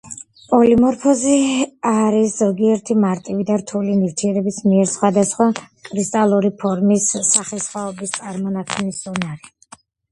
პოლიმორფიზმი 0.51 1.35
არის 1.89 2.33
ზოგიერთი 2.43 2.97
მარტივი 3.03 3.45
და 3.51 3.59
რთული 3.63 3.99
ნივთიერების 4.01 4.59
მიერ 4.71 4.91
სხვადასხვა 4.95 5.51
კრისტალური 5.91 6.53
ფორმის 6.65 7.09
სახესხვაობის 7.33 8.17
წარმოქმნის 8.21 9.09
უნარი. 9.17 9.57